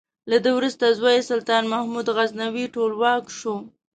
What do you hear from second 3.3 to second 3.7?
شو.